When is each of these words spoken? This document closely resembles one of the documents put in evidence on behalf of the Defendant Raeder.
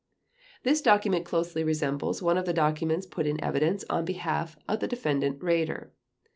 This 0.63 0.81
document 0.81 1.25
closely 1.25 1.63
resembles 1.63 2.23
one 2.23 2.35
of 2.35 2.47
the 2.47 2.53
documents 2.57 3.05
put 3.05 3.27
in 3.27 3.39
evidence 3.43 3.85
on 3.87 4.03
behalf 4.03 4.57
of 4.67 4.79
the 4.79 4.87
Defendant 4.87 5.39
Raeder. 5.41 5.91